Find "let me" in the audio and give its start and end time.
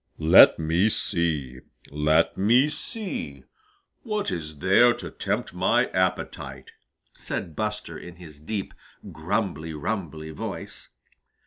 0.17-0.89, 1.91-2.69